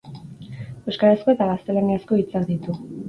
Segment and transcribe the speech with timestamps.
[0.91, 2.79] Euskarazko eta gaztelaniazko hitzak ditu.